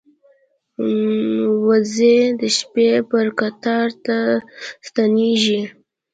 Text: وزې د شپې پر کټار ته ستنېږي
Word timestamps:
وزې 1.65 2.17
د 2.39 2.41
شپې 2.57 2.89
پر 3.11 3.27
کټار 3.39 3.87
ته 4.05 4.17
ستنېږي 4.87 5.61